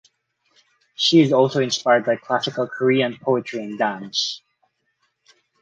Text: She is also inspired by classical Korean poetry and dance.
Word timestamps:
She 0.95 1.21
is 1.21 1.31
also 1.31 1.59
inspired 1.61 2.05
by 2.05 2.15
classical 2.15 2.67
Korean 2.67 3.17
poetry 3.19 3.63
and 3.63 3.77
dance. 3.77 4.41